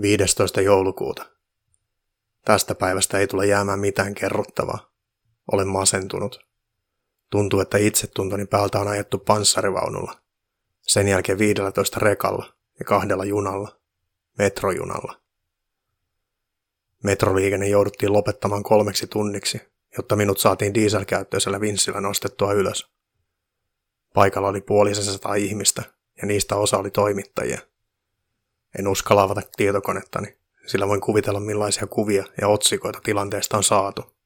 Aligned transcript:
15. 0.00 0.60
joulukuuta. 0.60 1.26
Tästä 2.44 2.74
päivästä 2.74 3.18
ei 3.18 3.26
tule 3.26 3.46
jäämään 3.46 3.78
mitään 3.78 4.14
kerrottavaa. 4.14 4.90
Olen 5.52 5.68
masentunut. 5.68 6.46
Tuntuu, 7.30 7.60
että 7.60 7.78
itsetuntoni 7.78 8.46
päältä 8.46 8.80
on 8.80 8.88
ajettu 8.88 9.18
panssarivaunulla. 9.18 10.20
Sen 10.80 11.08
jälkeen 11.08 11.38
15 11.38 12.00
rekalla 12.00 12.52
ja 12.78 12.84
kahdella 12.84 13.24
junalla. 13.24 13.80
Metrojunalla. 14.38 15.20
Metroliikenne 17.04 17.68
jouduttiin 17.68 18.12
lopettamaan 18.12 18.62
kolmeksi 18.62 19.06
tunniksi, 19.06 19.60
jotta 19.96 20.16
minut 20.16 20.38
saatiin 20.38 20.74
dieselkäyttöisellä 20.74 21.60
vinssillä 21.60 22.00
nostettua 22.00 22.52
ylös. 22.52 22.90
Paikalla 24.14 24.48
oli 24.48 24.60
puolisesta 24.60 25.34
ihmistä, 25.34 25.82
ja 26.22 26.26
niistä 26.26 26.56
osa 26.56 26.78
oli 26.78 26.90
toimittajia– 26.90 27.58
en 28.78 28.88
uskalla 28.88 29.22
avata 29.22 29.42
tietokonettani, 29.56 30.36
sillä 30.66 30.88
voin 30.88 31.00
kuvitella 31.00 31.40
millaisia 31.40 31.86
kuvia 31.86 32.24
ja 32.40 32.48
otsikoita 32.48 33.00
tilanteesta 33.04 33.56
on 33.56 33.64
saatu. 33.64 34.16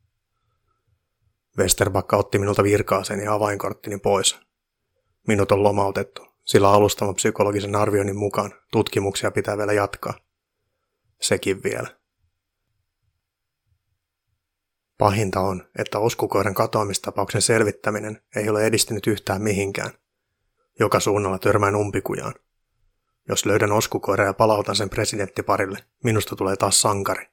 Westerbakka 1.59 2.17
otti 2.17 2.39
minulta 2.39 2.63
virkaaseen 2.63 3.21
ja 3.21 3.35
avainkorttini 3.35 3.99
pois. 3.99 4.39
Minut 5.27 5.53
on 5.53 5.63
lomautettu, 5.63 6.27
sillä 6.45 6.71
alustama 6.71 7.15
psykologisen 7.15 7.77
arvioinnin 7.77 8.17
mukaan 8.17 8.55
tutkimuksia 8.73 9.31
pitää 9.31 9.59
vielä 9.59 9.73
jatkaa. 9.73 10.15
Sekin 11.21 11.63
vielä. 11.63 11.89
Pahinta 14.99 15.41
on, 15.41 15.69
että 15.79 15.99
oskukoiran 15.99 16.55
katoamistapauksen 16.55 17.43
selvittäminen 17.43 18.23
ei 18.37 18.49
ole 18.49 18.67
edistynyt 18.67 19.07
yhtään 19.07 19.43
mihinkään. 19.43 19.91
Joka 20.79 21.01
suunnalla 21.01 21.39
törmään 21.39 21.77
umpikujaan– 21.77 22.35
jos 23.30 23.47
löydän 23.47 23.73
oskukoira 23.73 24.25
ja 24.25 24.34
palautan 24.34 24.77
sen 24.77 24.91
presidenttiparille, 24.91 25.79
minusta 26.05 26.37
tulee 26.37 26.57
taas 26.57 26.80
sankari. 26.80 27.27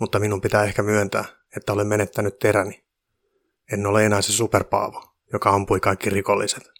Mutta 0.00 0.18
minun 0.18 0.40
pitää 0.40 0.64
ehkä 0.64 0.82
myöntää, 0.82 1.24
että 1.56 1.72
olen 1.72 1.86
menettänyt 1.86 2.38
teräni. 2.38 2.84
En 3.72 3.86
ole 3.86 4.06
enää 4.06 4.22
se 4.22 4.32
superpaavo, 4.32 5.04
joka 5.32 5.50
ampui 5.50 5.80
kaikki 5.80 6.10
rikolliset. 6.10 6.70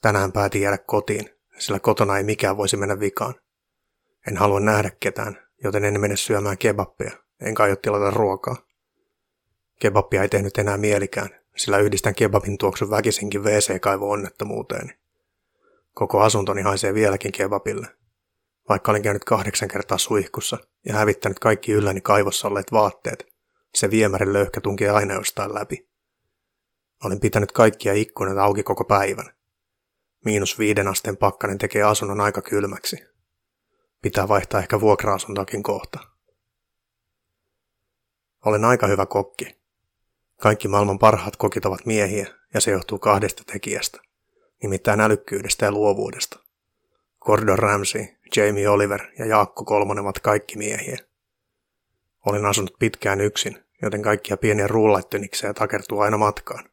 Tänään 0.00 0.32
päätin 0.32 0.62
jäädä 0.62 0.78
kotiin, 0.78 1.30
sillä 1.58 1.80
kotona 1.80 2.18
ei 2.18 2.24
mikään 2.24 2.56
voisi 2.56 2.76
mennä 2.76 3.00
vikaan. 3.00 3.34
En 4.28 4.36
halua 4.36 4.60
nähdä 4.60 4.90
ketään, 5.00 5.38
joten 5.64 5.84
en 5.84 6.00
mene 6.00 6.16
syömään 6.16 6.58
kebappia, 6.58 7.10
enkä 7.40 7.62
aio 7.62 7.76
tilata 7.76 8.10
ruokaa. 8.10 8.56
Kebappia 9.80 10.22
ei 10.22 10.28
tehnyt 10.28 10.58
enää 10.58 10.76
mielikään, 10.76 11.30
sillä 11.56 11.78
yhdistän 11.78 12.14
kebabin 12.14 12.58
tuoksun 12.58 12.90
väkisinkin 12.90 13.44
WC-kaivo 13.44 14.10
onnettomuuteeni. 14.10 15.07
Koko 15.98 16.20
asuntoni 16.20 16.62
haisee 16.62 16.94
vieläkin 16.94 17.32
kebabille. 17.32 17.86
Vaikka 18.68 18.90
olin 18.90 19.02
käynyt 19.02 19.24
kahdeksan 19.24 19.68
kertaa 19.68 19.98
suihkussa 19.98 20.58
ja 20.84 20.94
hävittänyt 20.94 21.38
kaikki 21.38 21.72
ylläni 21.72 22.00
kaivossa 22.00 22.48
olleet 22.48 22.72
vaatteet, 22.72 23.26
se 23.74 23.90
viemärin 23.90 24.32
löyhkä 24.32 24.60
tunki 24.60 24.88
aina 24.88 25.14
jostain 25.14 25.54
läpi. 25.54 25.88
Olin 27.04 27.20
pitänyt 27.20 27.52
kaikkia 27.52 27.92
ikkunoita 27.92 28.44
auki 28.44 28.62
koko 28.62 28.84
päivän. 28.84 29.32
Miinus 30.24 30.58
viiden 30.58 30.88
asteen 30.88 31.16
pakkanen 31.16 31.58
tekee 31.58 31.82
asunnon 31.82 32.20
aika 32.20 32.42
kylmäksi. 32.42 32.96
Pitää 34.02 34.28
vaihtaa 34.28 34.60
ehkä 34.60 34.80
vuokra-asuntoakin 34.80 35.62
kohta. 35.62 35.98
Olen 38.44 38.64
aika 38.64 38.86
hyvä 38.86 39.06
kokki. 39.06 39.58
Kaikki 40.36 40.68
maailman 40.68 40.98
parhaat 40.98 41.36
kokit 41.36 41.64
ovat 41.64 41.86
miehiä, 41.86 42.26
ja 42.54 42.60
se 42.60 42.70
johtuu 42.70 42.98
kahdesta 42.98 43.42
tekijästä 43.46 44.07
nimittäin 44.62 45.00
älykkyydestä 45.00 45.64
ja 45.64 45.72
luovuudesta. 45.72 46.38
Gordon 47.20 47.58
Ramsay, 47.58 48.06
Jamie 48.36 48.68
Oliver 48.68 49.00
ja 49.18 49.26
Jaakko 49.26 49.64
Kolmonen 49.64 50.04
ovat 50.04 50.18
kaikki 50.18 50.58
miehiä. 50.58 50.98
Olin 52.26 52.46
asunut 52.46 52.76
pitkään 52.78 53.20
yksin, 53.20 53.64
joten 53.82 54.02
kaikkia 54.02 54.36
pieniä 54.36 54.66
ruullaittyniksejä 54.66 55.54
takertuu 55.54 56.00
aina 56.00 56.18
matkaan. 56.18 56.70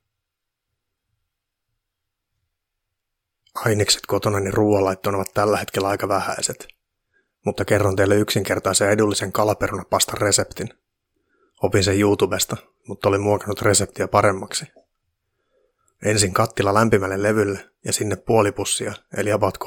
Ainekset 3.56 4.06
kotonani 4.07 4.51
ruoanlaittoon 4.51 5.16
ovat 5.16 5.34
tällä 5.34 5.57
hetkellä 5.57 5.88
aika 5.88 6.07
vähäiset, 6.07 6.68
mutta 7.45 7.66
kerron 7.66 7.95
teille 7.95 8.16
yksinkertaisen 8.16 8.90
edullisen 8.90 9.31
kalaperunapastan 9.31 10.18
reseptin. 10.18 10.69
Opin 11.63 11.84
sen 11.84 12.00
YouTubesta, 12.00 12.57
mutta 12.88 13.09
olin 13.09 13.22
muokannut 13.22 13.62
reseptiä 13.62 14.07
paremmaksi– 14.07 14.66
Ensin 16.03 16.33
kattila 16.33 16.73
lämpimälle 16.73 17.23
levylle 17.23 17.69
ja 17.85 17.94
sinne 17.94 18.16
puoli 18.16 18.51
pussia, 18.51 18.94
eli 19.17 19.31
about 19.31 19.57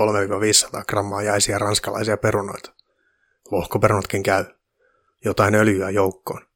3-500 0.76 0.84
grammaa 0.88 1.22
jäisiä 1.22 1.58
ranskalaisia 1.58 2.16
perunoita. 2.16 2.74
Lohkoperunatkin 3.50 4.22
käy. 4.22 4.44
Jotain 5.24 5.54
öljyä 5.54 5.90
joukkoon. 5.90 6.46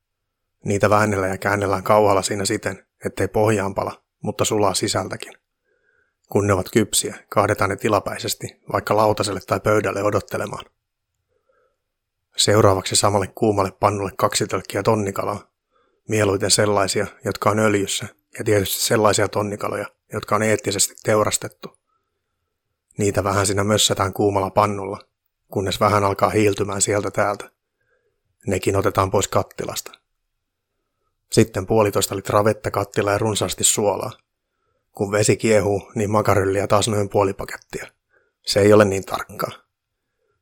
Niitä 0.64 0.90
väännellä 0.90 1.26
ja 1.28 1.38
käännellään 1.38 1.82
kauhalla 1.82 2.22
siinä 2.22 2.44
siten, 2.44 2.86
ettei 3.04 3.28
pohjaan 3.28 3.74
pala, 3.74 4.02
mutta 4.22 4.44
sulaa 4.44 4.74
sisältäkin. 4.74 5.32
Kun 6.30 6.46
ne 6.46 6.52
ovat 6.52 6.70
kypsiä, 6.72 7.16
kaadetaan 7.28 7.70
ne 7.70 7.76
tilapäisesti, 7.76 8.60
vaikka 8.72 8.96
lautaselle 8.96 9.40
tai 9.46 9.60
pöydälle 9.60 10.02
odottelemaan. 10.02 10.64
Seuraavaksi 12.36 12.96
samalle 12.96 13.26
kuumalle 13.26 13.72
pannulle 13.80 14.12
kaksi 14.16 14.46
tölkkiä 14.46 14.82
tonnikalaa, 14.82 15.50
mieluiten 16.08 16.50
sellaisia, 16.50 17.06
jotka 17.24 17.50
on 17.50 17.58
öljyssä 17.58 18.21
ja 18.38 18.44
tietysti 18.44 18.80
sellaisia 18.80 19.28
tonnikaloja, 19.28 19.86
jotka 20.12 20.36
on 20.36 20.42
eettisesti 20.42 20.94
teurastettu. 21.02 21.78
Niitä 22.98 23.24
vähän 23.24 23.46
siinä 23.46 23.64
mössätään 23.64 24.12
kuumalla 24.12 24.50
pannulla, 24.50 24.98
kunnes 25.52 25.80
vähän 25.80 26.04
alkaa 26.04 26.30
hiiltymään 26.30 26.82
sieltä 26.82 27.10
täältä. 27.10 27.50
Nekin 28.46 28.76
otetaan 28.76 29.10
pois 29.10 29.28
kattilasta. 29.28 29.92
Sitten 31.32 31.66
puolitoista 31.66 32.16
litraa 32.16 32.44
vettä 32.44 32.70
kattila 32.70 33.12
ja 33.12 33.18
runsaasti 33.18 33.64
suolaa. 33.64 34.12
Kun 34.92 35.12
vesi 35.12 35.36
kiehuu, 35.36 35.90
niin 35.94 36.10
makarylliä 36.10 36.66
taas 36.66 36.88
noin 36.88 37.08
puoli 37.08 37.32
pakettia. 37.32 37.86
Se 38.46 38.60
ei 38.60 38.72
ole 38.72 38.84
niin 38.84 39.04
tarkkaa. 39.04 39.52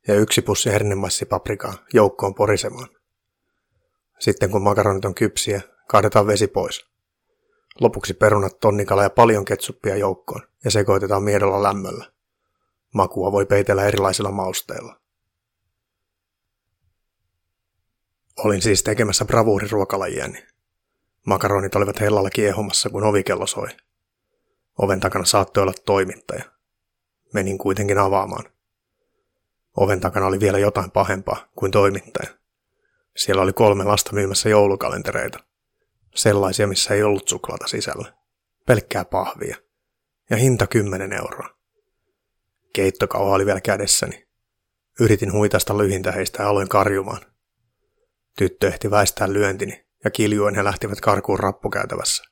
Ja 0.07 0.15
yksi 0.15 0.41
pussi 0.41 0.71
hernemassipaprikaa 0.71 1.73
joukkoon 1.93 2.35
porisemaan. 2.35 2.89
Sitten 4.19 4.51
kun 4.51 4.61
makaronit 4.61 5.05
on 5.05 5.15
kypsiä, 5.15 5.61
kaadetaan 5.87 6.27
vesi 6.27 6.47
pois. 6.47 6.90
Lopuksi 7.79 8.13
perunat, 8.13 8.59
tonnikala 8.59 9.03
ja 9.03 9.09
paljon 9.09 9.45
ketsuppia 9.45 9.95
joukkoon 9.95 10.41
ja 10.63 10.71
sekoitetaan 10.71 11.23
miedolla 11.23 11.63
lämmöllä. 11.63 12.11
Makua 12.93 13.31
voi 13.31 13.45
peitellä 13.45 13.85
erilaisilla 13.85 14.31
mausteilla. 14.31 14.99
Olin 18.37 18.61
siis 18.61 18.83
tekemässä 18.83 19.25
bravuuriruokalajieni. 19.25 20.45
Makaronit 21.25 21.75
olivat 21.75 21.99
hellalla 21.99 22.29
kiehumassa, 22.29 22.89
kun 22.89 23.03
ovikello 23.03 23.47
soi. 23.47 23.67
Oven 24.77 24.99
takana 24.99 25.25
saattoi 25.25 25.63
olla 25.63 25.73
toimittaja. 25.85 26.43
Menin 27.33 27.57
kuitenkin 27.57 27.97
avaamaan. 27.97 28.45
Oven 29.77 29.99
takana 29.99 30.25
oli 30.25 30.39
vielä 30.39 30.59
jotain 30.59 30.91
pahempaa 30.91 31.47
kuin 31.55 31.71
toimittaja. 31.71 32.29
Siellä 33.17 33.41
oli 33.41 33.53
kolme 33.53 33.83
lasta 33.83 34.13
myymässä 34.13 34.49
joulukalentereita– 34.49 35.39
Sellaisia, 36.15 36.67
missä 36.67 36.93
ei 36.93 37.03
ollut 37.03 37.27
suklaata 37.27 37.67
sisällä. 37.67 38.13
Pelkkää 38.65 39.05
pahvia. 39.05 39.57
Ja 40.29 40.37
hinta 40.37 40.67
10 40.67 41.13
euroa. 41.13 41.49
Keittokauha 42.73 43.35
oli 43.35 43.45
vielä 43.45 43.61
kädessäni. 43.61 44.27
Yritin 44.99 45.33
huitaista 45.33 45.77
lyhintä 45.77 46.11
heistä 46.11 46.43
ja 46.43 46.49
aloin 46.49 46.69
karjumaan. 46.69 47.21
Tyttö 48.37 48.67
ehti 48.67 48.91
väistää 48.91 49.33
lyöntini 49.33 49.85
ja 50.03 50.11
kiljuen 50.11 50.55
he 50.55 50.63
lähtivät 50.63 51.01
karkuun 51.01 51.39
rappukäytävässä. 51.39 52.23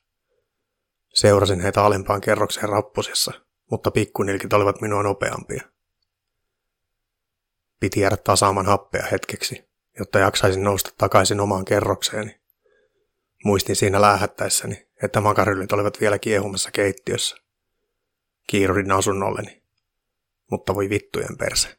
Seurasin 1.14 1.60
heitä 1.60 1.84
alempaan 1.84 2.20
kerrokseen 2.20 2.68
rappusissa, 2.68 3.32
mutta 3.70 3.90
pikkunilkit 3.90 4.52
olivat 4.52 4.80
minua 4.80 5.02
nopeampia. 5.02 5.62
Piti 7.80 8.00
jäädä 8.00 8.16
tasaamaan 8.16 8.66
happea 8.66 9.06
hetkeksi, 9.10 9.70
jotta 9.98 10.18
jaksaisin 10.18 10.64
nousta 10.64 10.90
takaisin 10.98 11.40
omaan 11.40 11.64
kerrokseeni. 11.64 12.39
Muistin 13.44 13.76
siinä 13.76 14.00
läähättäessäni, 14.00 14.86
että 15.02 15.20
makaryllit 15.20 15.72
olivat 15.72 16.00
vielä 16.00 16.18
kiehumassa 16.18 16.70
keittiössä. 16.70 17.36
Kiirudin 18.46 18.92
asunnolleni. 18.92 19.62
Mutta 20.50 20.74
voi 20.74 20.90
vittujen 20.90 21.36
perse. 21.38 21.78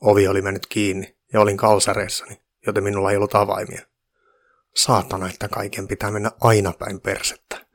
Ovi 0.00 0.28
oli 0.28 0.42
mennyt 0.42 0.66
kiinni 0.66 1.16
ja 1.32 1.40
olin 1.40 1.56
kalsareissani, 1.56 2.42
joten 2.66 2.84
minulla 2.84 3.10
ei 3.10 3.16
ollut 3.16 3.34
avaimia. 3.34 3.86
Saatana, 4.76 5.28
että 5.28 5.48
kaiken 5.48 5.88
pitää 5.88 6.10
mennä 6.10 6.30
aina 6.40 6.72
päin 6.72 7.00
persettä. 7.00 7.66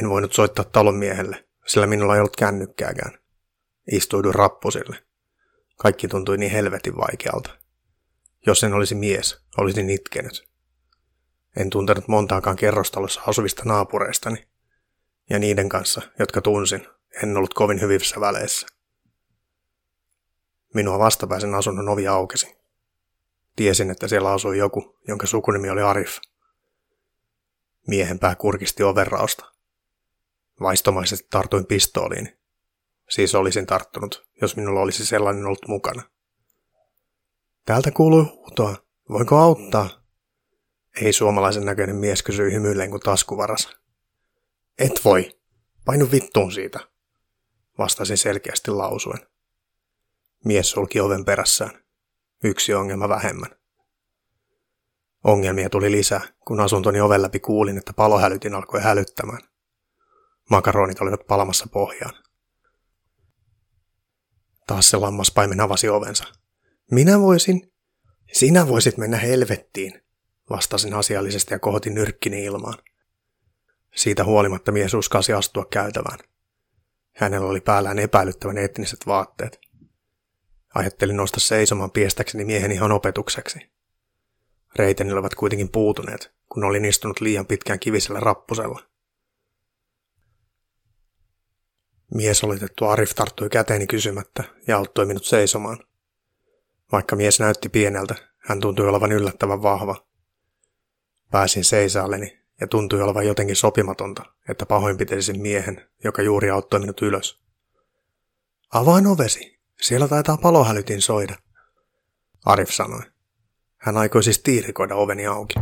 En 0.00 0.10
voinut 0.10 0.32
soittaa 0.32 0.64
talonmiehelle, 0.64 1.48
sillä 1.66 1.86
minulla 1.86 2.14
ei 2.14 2.20
ollut 2.20 2.36
kännykkääkään. 2.36 3.18
Istuiduin 3.92 4.34
rappusille. 4.34 4.96
Kaikki 5.76 6.08
tuntui 6.08 6.38
niin 6.38 6.52
helvetin 6.52 6.96
vaikealta. 6.96 7.58
Jos 8.46 8.64
en 8.64 8.74
olisi 8.74 8.94
mies, 8.94 9.42
olisin 9.58 9.90
itkenyt. 9.90 10.55
En 11.56 11.70
tuntenut 11.70 12.08
montaakaan 12.08 12.56
kerrostalossa 12.56 13.22
asuvista 13.26 13.62
naapureistani. 13.64 14.46
Ja 15.30 15.38
niiden 15.38 15.68
kanssa, 15.68 16.02
jotka 16.18 16.40
tunsin, 16.40 16.88
en 17.22 17.36
ollut 17.36 17.54
kovin 17.54 17.80
hyvissä 17.80 18.20
väleissä. 18.20 18.66
Minua 20.74 20.98
vastapäisen 20.98 21.54
asunnon 21.54 21.88
ovi 21.88 22.08
aukesi. 22.08 22.56
Tiesin, 23.56 23.90
että 23.90 24.08
siellä 24.08 24.32
asui 24.32 24.58
joku, 24.58 24.98
jonka 25.08 25.26
sukunimi 25.26 25.70
oli 25.70 25.82
Arif. 25.82 26.18
Miehen 27.86 28.18
pää 28.18 28.34
kurkisti 28.34 28.82
overrausta. 28.82 29.52
Vaistomaisesti 30.60 31.26
tartuin 31.30 31.66
pistooliin. 31.66 32.38
Siis 33.10 33.34
olisin 33.34 33.66
tarttunut, 33.66 34.28
jos 34.42 34.56
minulla 34.56 34.80
olisi 34.80 35.06
sellainen 35.06 35.46
ollut 35.46 35.68
mukana. 35.68 36.02
Täältä 37.64 37.90
kuului 37.90 38.24
huutoa. 38.24 38.76
Voinko 39.08 39.36
auttaa? 39.36 40.05
Ei 41.02 41.12
suomalaisen 41.12 41.64
näköinen 41.64 41.96
mies 41.96 42.22
kysyi 42.22 42.52
hymyilleen 42.52 42.90
kuin 42.90 43.00
taskuvaras. 43.00 43.76
Et 44.78 45.04
voi. 45.04 45.36
Painu 45.84 46.08
vittuun 46.12 46.52
siitä, 46.52 46.80
vastasin 47.78 48.18
selkeästi 48.18 48.70
lausuen. 48.70 49.26
Mies 50.44 50.70
sulki 50.70 51.00
oven 51.00 51.24
perässään. 51.24 51.84
Yksi 52.44 52.74
ongelma 52.74 53.08
vähemmän. 53.08 53.50
Ongelmia 55.24 55.70
tuli 55.70 55.90
lisää, 55.90 56.20
kun 56.46 56.60
asuntoni 56.60 57.00
oven 57.00 57.22
läpi 57.22 57.40
kuulin, 57.40 57.78
että 57.78 57.92
palohälytin 57.92 58.54
alkoi 58.54 58.82
hälyttämään. 58.82 59.40
Makaronit 60.50 61.00
olivat 61.00 61.26
palamassa 61.26 61.66
pohjaan. 61.72 62.14
Taas 64.66 64.90
se 64.90 64.96
lammaspaimen 64.96 65.60
avasi 65.60 65.88
ovensa. 65.88 66.24
Minä 66.90 67.20
voisin. 67.20 67.72
Sinä 68.32 68.68
voisit 68.68 68.96
mennä 68.96 69.16
helvettiin, 69.16 70.02
vastasin 70.50 70.94
asiallisesti 70.94 71.54
ja 71.54 71.58
kohotin 71.58 71.94
nyrkkini 71.94 72.44
ilmaan. 72.44 72.78
Siitä 73.94 74.24
huolimatta 74.24 74.72
mies 74.72 74.94
uskasi 74.94 75.32
astua 75.32 75.64
käytävään. 75.64 76.18
Hänellä 77.16 77.46
oli 77.46 77.60
päällään 77.60 77.98
epäilyttävän 77.98 78.58
etniset 78.58 79.06
vaatteet. 79.06 79.60
Ajattelin 80.74 81.16
nousta 81.16 81.40
seisomaan 81.40 81.90
piestäkseni 81.90 82.44
miehen 82.44 82.72
ihan 82.72 82.92
opetukseksi. 82.92 83.58
Reiteni 84.76 85.12
olivat 85.12 85.34
kuitenkin 85.34 85.68
puutuneet, 85.68 86.34
kun 86.52 86.64
olin 86.64 86.84
istunut 86.84 87.20
liian 87.20 87.46
pitkään 87.46 87.78
kivisellä 87.78 88.20
rappusella. 88.20 88.82
Mies 92.14 92.44
olitettu 92.44 92.84
Arif 92.84 93.10
tarttui 93.10 93.48
käteeni 93.48 93.86
kysymättä 93.86 94.44
ja 94.66 94.76
auttoi 94.76 95.06
minut 95.06 95.24
seisomaan. 95.24 95.78
Vaikka 96.92 97.16
mies 97.16 97.40
näytti 97.40 97.68
pieneltä, 97.68 98.14
hän 98.38 98.60
tuntui 98.60 98.88
olevan 98.88 99.12
yllättävän 99.12 99.62
vahva. 99.62 100.05
Pääsin 101.30 101.64
seisaalleni 101.64 102.38
ja 102.60 102.66
tuntui 102.66 103.02
olevan 103.02 103.26
jotenkin 103.26 103.56
sopimatonta, 103.56 104.24
että 104.48 104.66
pahoinpitelisin 104.66 105.40
miehen, 105.42 105.88
joka 106.04 106.22
juuri 106.22 106.50
auttoi 106.50 106.80
minut 106.80 107.02
ylös. 107.02 107.40
Avain 108.72 109.06
ovesi, 109.06 109.58
siellä 109.80 110.08
taitaa 110.08 110.36
palohälytin 110.36 111.02
soida, 111.02 111.36
Arif 112.44 112.70
sanoi. 112.70 113.02
Hän 113.76 113.96
aikoi 113.96 114.22
siis 114.22 114.38
tiirikoida 114.38 114.94
oveni 114.94 115.26
auki. 115.26 115.54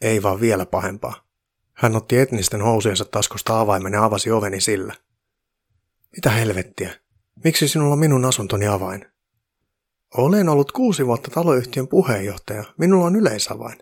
Ei 0.00 0.22
vaan 0.22 0.40
vielä 0.40 0.66
pahempaa. 0.66 1.26
Hän 1.72 1.96
otti 1.96 2.18
etnisten 2.18 2.62
housujensa 2.62 3.04
taskusta 3.04 3.60
avaimen 3.60 3.92
ja 3.92 4.04
avasi 4.04 4.30
oveni 4.30 4.60
sillä. 4.60 4.94
Mitä 6.16 6.30
helvettiä? 6.30 6.94
Miksi 7.44 7.68
sinulla 7.68 7.92
on 7.92 7.98
minun 7.98 8.24
asuntoni 8.24 8.66
avain? 8.66 9.06
Olen 10.16 10.48
ollut 10.48 10.72
kuusi 10.72 11.06
vuotta 11.06 11.30
taloyhtiön 11.30 11.88
puheenjohtaja. 11.88 12.64
Minulla 12.78 13.06
on 13.06 13.16
yleisavain. 13.16 13.78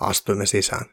Astuimme 0.00 0.46
sisään. 0.46 0.84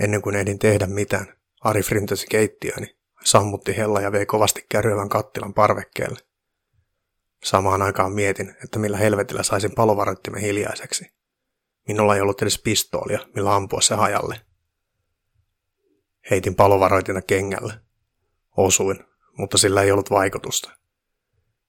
Ennen 0.00 0.22
kuin 0.22 0.36
ehdin 0.36 0.58
tehdä 0.58 0.86
mitään, 0.86 1.26
Ari 1.60 1.82
frintäsi 1.82 2.26
keittiöni, 2.30 2.96
sammutti 3.24 3.76
hella 3.76 4.00
ja 4.00 4.12
vei 4.12 4.26
kovasti 4.26 4.66
kärryävän 4.68 5.08
kattilan 5.08 5.54
parvekkeelle. 5.54 6.18
Samaan 7.44 7.82
aikaan 7.82 8.12
mietin, 8.12 8.56
että 8.64 8.78
millä 8.78 8.96
helvetillä 8.96 9.42
saisin 9.42 9.74
palovaroittimen 9.74 10.40
hiljaiseksi. 10.40 11.12
Minulla 11.88 12.14
ei 12.14 12.20
ollut 12.20 12.42
edes 12.42 12.58
pistoolia, 12.58 13.18
millä 13.34 13.54
ampua 13.54 13.80
se 13.80 13.94
hajalle. 13.94 14.40
Heitin 16.30 16.54
palovaroitina 16.54 17.22
kengälle. 17.22 17.72
Osuin, 18.56 19.04
mutta 19.38 19.58
sillä 19.58 19.82
ei 19.82 19.92
ollut 19.92 20.10
vaikutusta. 20.10 20.70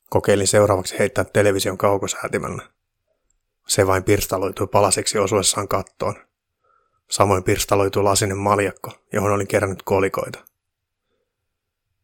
Kokeilin 0.10 0.48
seuraavaksi 0.48 1.00
heittää 1.00 1.24
television 1.24 1.77
kaukosäätimellä. 1.77 2.69
Se 3.68 3.88
vain 3.88 4.03
pirstaloitui 4.03 4.68
palasiksi 4.68 5.18
osuessaan 5.18 5.68
kattoon. 5.68 6.26
Samoin 7.09 7.44
pirstaloitui 7.44 8.04
lasinen 8.04 8.38
maljakko, 8.38 8.92
johon 9.13 9.31
olin 9.31 9.48
kerännyt 9.48 9.83
kolikoita. 9.83 10.45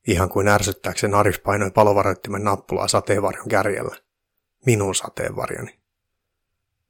Ihan 0.08 0.30
kuin 0.30 0.48
ärsyttääkseen 0.48 1.14
Arif 1.14 1.44
painoi 1.44 1.72
palovaroittimen 1.72 2.44
nappulaa 2.44 2.88
sateenvarjon 2.88 3.48
kärjellä. 3.48 3.96
Minun 4.66 4.96
sateenvarjoni. 4.96 5.80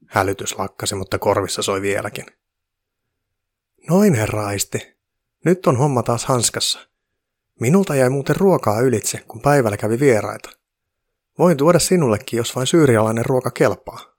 Hälytys 0.07 0.57
lakkasi, 0.57 0.95
mutta 0.95 1.19
korvissa 1.19 1.61
soi 1.61 1.81
vieläkin. 1.81 2.25
Noin, 3.89 4.13
herra 4.13 4.45
aisti. 4.45 4.97
Nyt 5.45 5.67
on 5.67 5.77
homma 5.77 6.03
taas 6.03 6.25
hanskassa. 6.25 6.79
Minulta 7.59 7.95
jäi 7.95 8.09
muuten 8.09 8.35
ruokaa 8.35 8.79
ylitse, 8.79 9.23
kun 9.27 9.41
päivällä 9.41 9.77
kävi 9.77 9.99
vieraita. 9.99 10.49
Voin 11.39 11.57
tuoda 11.57 11.79
sinullekin, 11.79 12.37
jos 12.37 12.55
vain 12.55 12.67
syyrialainen 12.67 13.25
ruoka 13.25 13.51
kelpaa. 13.51 14.12